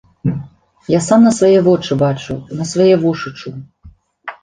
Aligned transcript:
Я 0.97 1.01
сам 1.09 1.27
на 1.29 1.33
свае 1.41 1.59
вочы 1.69 1.99
бачыў, 2.03 2.43
на 2.61 2.71
свае 2.73 2.91
вушы 3.07 3.37
чуў. 3.39 3.55